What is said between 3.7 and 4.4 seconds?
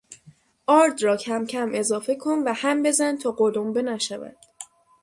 نشود.